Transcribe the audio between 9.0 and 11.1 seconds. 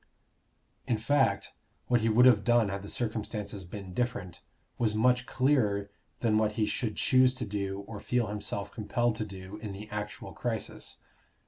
to do in the actual crisis.